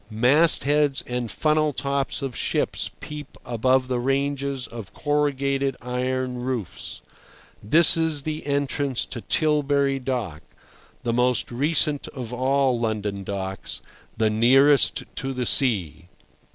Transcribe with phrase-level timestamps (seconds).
[0.09, 7.03] Mast heads and funnel tops of ships peep above the ranges of corrugated iron roofs.
[7.61, 10.41] This is the entrance to Tilbury Dock,
[11.03, 13.83] the most recent of all London docks,
[14.17, 16.07] the nearest to the sea.